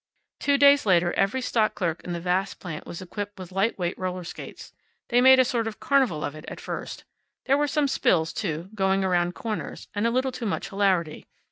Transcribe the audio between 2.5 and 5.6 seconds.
plant was equipped with light weight roller skates. They made a